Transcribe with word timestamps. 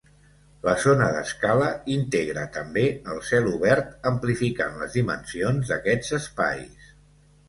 La 0.67 0.71
zona 0.83 1.07
d'escala 1.15 1.65
integra 1.95 2.45
també 2.55 2.85
el 3.15 3.19
cel 3.31 3.49
obert 3.51 4.07
amplificant 4.13 4.73
les 4.79 4.97
dimensions 4.97 5.71
d'aquests 5.73 6.17
espais. 6.19 6.89